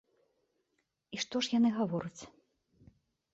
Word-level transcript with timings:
І 1.17 1.19
што 1.25 1.35
ж 1.47 1.53
яны 1.57 1.69
гавораць? 1.77 2.21